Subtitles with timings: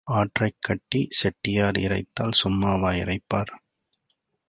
[0.07, 3.53] ஆற்றைக் கட்டிச் செட்டியார் இறைத்தால் சும்மாவா இறைப்பார்?